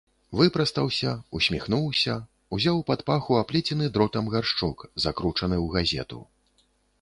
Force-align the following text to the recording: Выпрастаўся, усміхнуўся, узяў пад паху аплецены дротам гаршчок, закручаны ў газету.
Выпрастаўся, 0.37 1.11
усміхнуўся, 1.39 2.15
узяў 2.57 2.81
пад 2.87 3.03
паху 3.09 3.37
аплецены 3.43 3.91
дротам 3.99 4.25
гаршчок, 4.37 4.77
закручаны 5.05 5.55
ў 5.65 5.71
газету. 5.77 6.19